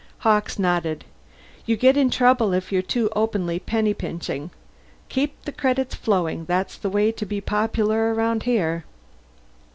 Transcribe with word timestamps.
Hawkes 0.21 0.57
nodded. 0.57 1.05
"You 1.67 1.77
get 1.77 1.95
in 1.95 2.09
trouble 2.09 2.53
if 2.53 2.71
you're 2.71 2.81
too 2.81 3.07
openly 3.15 3.59
penny 3.59 3.93
pinching. 3.93 4.49
Keep 5.09 5.43
the 5.45 5.51
credits 5.51 5.93
flowing; 5.93 6.45
that's 6.45 6.75
the 6.75 6.89
way 6.89 7.11
to 7.11 7.23
be 7.23 7.39
popular 7.39 8.11
around 8.11 8.41
here." 8.41 8.83